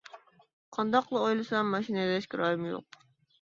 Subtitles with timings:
[0.77, 2.99] قانداقلا ئويلىسام ماشىنا ھەيدەشكە رايىم يوق.